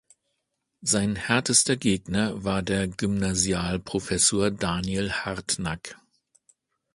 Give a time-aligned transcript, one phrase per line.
[0.81, 5.95] Sein härtester Gegner war der Gymnasialprofessor Daniel Hartnack.